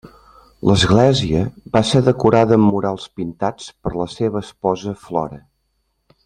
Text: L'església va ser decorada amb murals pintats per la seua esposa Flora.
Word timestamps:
L'església 0.69 1.41
va 1.77 1.83
ser 1.89 2.01
decorada 2.07 2.57
amb 2.61 2.69
murals 2.69 3.05
pintats 3.19 3.69
per 3.85 3.93
la 4.01 4.09
seua 4.15 4.43
esposa 4.49 4.97
Flora. 5.07 5.41